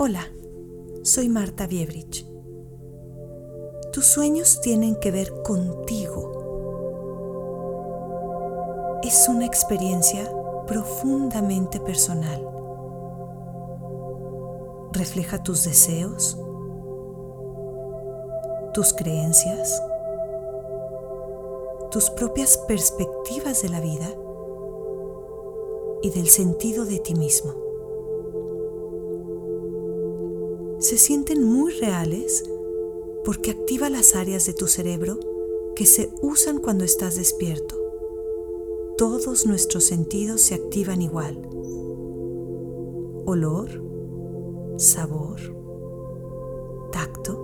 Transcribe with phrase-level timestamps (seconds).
[0.00, 0.22] Hola,
[1.02, 2.24] soy Marta Biebrich.
[3.92, 6.30] Tus sueños tienen que ver contigo.
[9.02, 10.30] Es una experiencia
[10.68, 12.48] profundamente personal.
[14.92, 16.38] Refleja tus deseos,
[18.74, 19.82] tus creencias,
[21.90, 24.06] tus propias perspectivas de la vida
[26.02, 27.67] y del sentido de ti mismo.
[30.78, 32.44] Se sienten muy reales
[33.24, 35.18] porque activa las áreas de tu cerebro
[35.74, 37.76] que se usan cuando estás despierto.
[38.96, 41.48] Todos nuestros sentidos se activan igual.
[43.26, 43.82] Olor,
[44.76, 45.40] sabor,
[46.92, 47.42] tacto.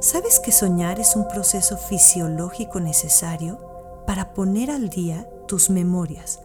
[0.00, 3.58] ¿Sabes que soñar es un proceso fisiológico necesario
[4.06, 6.40] para poner al día tus memorias,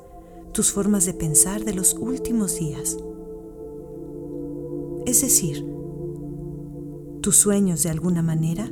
[0.54, 2.98] tus formas de pensar de los últimos días?
[5.16, 5.66] Es decir,
[7.22, 8.70] tus sueños de alguna manera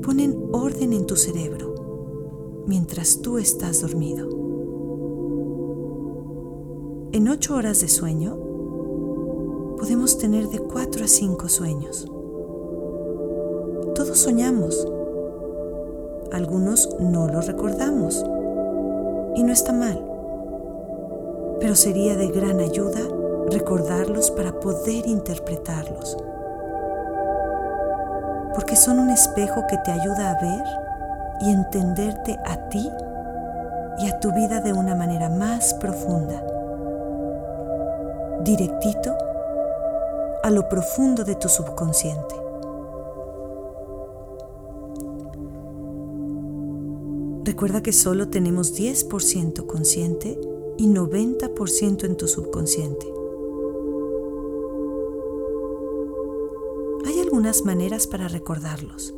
[0.00, 4.28] ponen orden en tu cerebro mientras tú estás dormido.
[7.10, 8.38] En ocho horas de sueño
[9.76, 12.08] podemos tener de cuatro a cinco sueños.
[13.96, 14.86] Todos soñamos.
[16.30, 18.24] Algunos no lo recordamos.
[19.34, 20.08] Y no está mal.
[21.58, 23.00] Pero sería de gran ayuda
[23.50, 26.16] recordarlos para poder interpretarlos
[28.56, 30.64] porque son un espejo que te ayuda a ver
[31.42, 32.90] y entenderte a ti
[33.98, 36.42] y a tu vida de una manera más profunda,
[38.42, 39.14] directito
[40.42, 42.34] a lo profundo de tu subconsciente.
[47.44, 50.40] Recuerda que solo tenemos 10% consciente
[50.78, 53.15] y 90% en tu subconsciente.
[57.36, 59.14] Algunas maneras para recordarlos.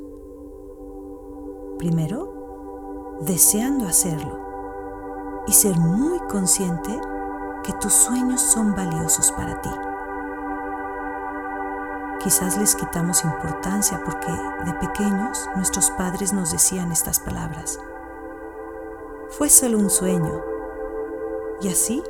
[1.79, 7.01] Primero, deseando hacerlo y ser muy consciente
[7.63, 9.71] que tus sueños son valiosos para ti.
[12.25, 14.33] Quizás les quitamos importancia porque
[14.67, 17.79] de pequeños nuestros padres nos decían estas palabras.
[19.29, 20.43] Fue solo un sueño.
[21.61, 22.03] Y así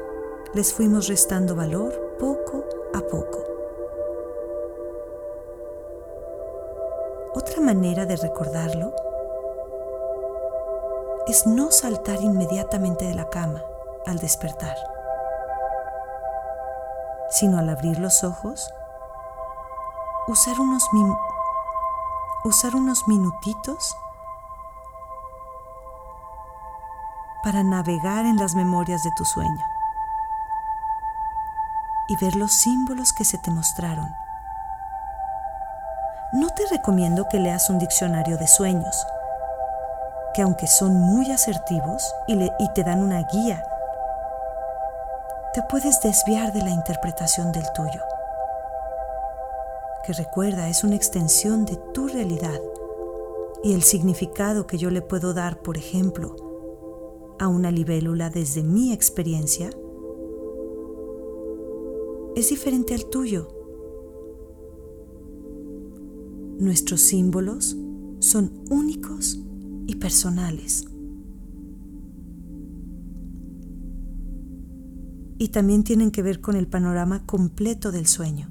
[0.54, 2.64] les fuimos restando valor poco
[2.94, 3.47] a poco.
[7.38, 8.92] Otra manera de recordarlo
[11.28, 13.62] es no saltar inmediatamente de la cama
[14.08, 14.76] al despertar,
[17.30, 18.68] sino al abrir los ojos,
[20.26, 20.82] usar unos,
[22.42, 23.96] usar unos minutitos
[27.44, 29.64] para navegar en las memorias de tu sueño
[32.08, 34.12] y ver los símbolos que se te mostraron
[36.32, 39.06] no te recomiendo que leas un diccionario de sueños,
[40.34, 42.36] que aunque son muy asertivos y,
[42.74, 43.64] te dan una guía,
[45.54, 48.02] te puedes desviar de la interpretación del tuyo,
[50.04, 52.60] que recuerda es una extensión de tu realidad
[53.62, 56.36] y el significado que yo le puedo dar, por ejemplo,
[57.38, 59.70] a una libélula desde mi experiencia,
[62.36, 63.57] es diferente al tuyo
[66.58, 67.76] Nuestros símbolos
[68.18, 69.38] son únicos
[69.86, 70.86] y personales.
[75.38, 78.50] Y también tienen que ver con el panorama completo del sueño.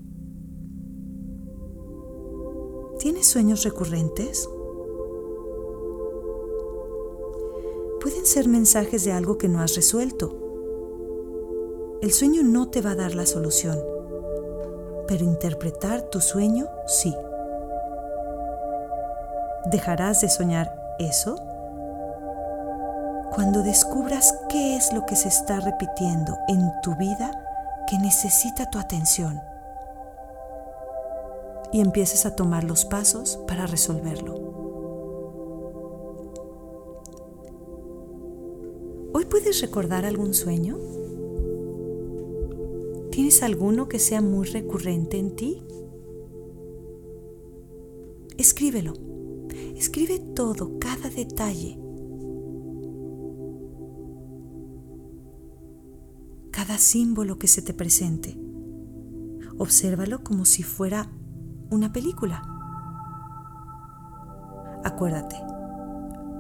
[2.98, 4.50] ¿Tienes sueños recurrentes?
[8.00, 12.00] Pueden ser mensajes de algo que no has resuelto.
[12.02, 13.78] El sueño no te va a dar la solución,
[15.10, 17.14] pero interpretar tu sueño sí.
[19.66, 21.36] ¿Dejarás de soñar eso?
[23.34, 27.32] Cuando descubras qué es lo que se está repitiendo en tu vida
[27.88, 29.42] que necesita tu atención
[31.72, 34.36] y empieces a tomar los pasos para resolverlo.
[39.14, 40.78] ¿Hoy puedes recordar algún sueño?
[43.12, 45.64] ¿Tienes alguno que sea muy recurrente en ti?
[48.38, 49.07] Escríbelo
[49.78, 51.78] Escribe todo, cada detalle.
[56.52, 58.36] Cada símbolo que se te presente.
[59.60, 61.12] Obsérvalo como si fuera
[61.70, 62.42] una película.
[64.84, 65.36] Acuérdate,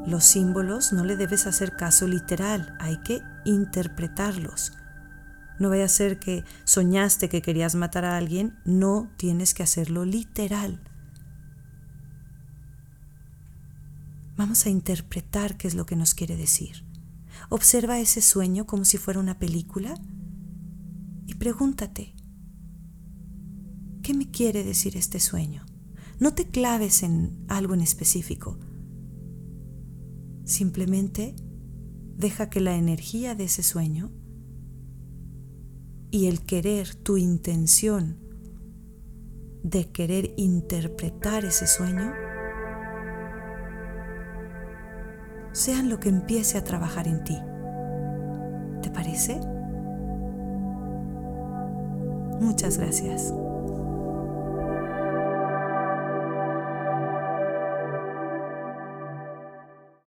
[0.07, 4.73] los símbolos no le debes hacer caso literal, hay que interpretarlos.
[5.59, 10.05] No vaya a ser que soñaste que querías matar a alguien, no tienes que hacerlo
[10.05, 10.81] literal.
[14.37, 16.85] Vamos a interpretar qué es lo que nos quiere decir.
[17.49, 19.99] Observa ese sueño como si fuera una película
[21.25, 22.13] y pregúntate,
[24.03, 25.65] ¿qué me quiere decir este sueño?
[26.19, 28.59] No te claves en algo en específico.
[30.45, 31.35] Simplemente
[32.15, 34.11] deja que la energía de ese sueño
[36.11, 38.19] y el querer, tu intención
[39.63, 42.13] de querer interpretar ese sueño,
[45.57, 47.35] sean lo que empiece a trabajar en ti.
[48.83, 49.39] ¿Te parece?
[52.39, 53.33] Muchas gracias.